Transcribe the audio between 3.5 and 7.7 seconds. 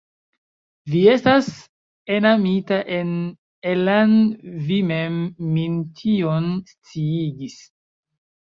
Ella'n vi mem min tion sciigis.